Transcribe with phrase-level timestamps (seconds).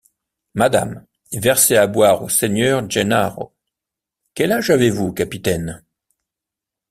[0.55, 3.53] Madame, versez à boire au seigneur Gennaro.—
[4.33, 5.83] Quel âge avez-vous, capitaine?